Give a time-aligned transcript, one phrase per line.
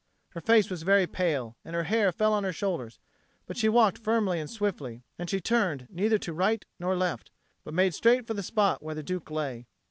[0.29, 2.97] Her face was very pale, and her hair fell on her shoulders;
[3.45, 7.29] but she walked firmly and swiftly, and she turned neither to right nor left,
[7.63, 9.67] but made straight for the spot where the Duke lay.